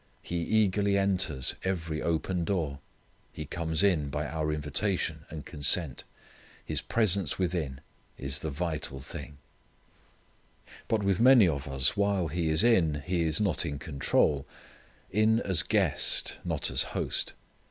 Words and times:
He 0.23 0.37
eagerly 0.41 0.97
enters 0.97 1.53
every 1.63 2.01
open 2.01 2.43
door. 2.43 2.79
He 3.31 3.45
comes 3.45 3.83
in 3.83 4.09
by 4.09 4.25
our 4.25 4.51
invitation 4.51 5.25
and 5.29 5.45
consent. 5.45 6.05
His 6.65 6.81
presence 6.81 7.37
within 7.37 7.81
is 8.17 8.39
the 8.39 8.49
vital 8.49 8.99
thing. 8.99 9.37
But 10.87 11.03
with 11.03 11.19
many 11.19 11.47
of 11.47 11.67
us 11.67 11.95
while 11.95 12.29
He 12.29 12.49
is 12.49 12.63
in, 12.63 13.03
He 13.05 13.21
is 13.21 13.39
not 13.39 13.63
in 13.63 13.77
control: 13.77 14.47
in 15.11 15.39
as 15.41 15.61
guest; 15.61 16.39
not 16.43 16.71
as 16.71 16.81
host. 16.97 17.33